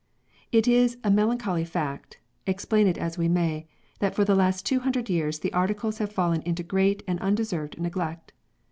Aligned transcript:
It 0.51 0.67
is 0.67 0.97
a 1.03 1.11
melancholy 1.11 1.63
fact, 1.63 2.17
explain 2.47 2.87
it 2.87 2.97
as 2.97 3.19
we 3.19 3.27
may, 3.27 3.67
that 3.99 4.15
for 4.15 4.25
the 4.25 4.33
last 4.33 4.65
200 4.65 5.11
years 5.11 5.37
the 5.37 5.53
Articles 5.53 5.99
have 5.99 6.11
fallen 6.11 6.41
into 6.41 6.63
great 6.63 7.03
and 7.07 7.19
undeserved 7.19 7.79
neglect. 7.79 8.33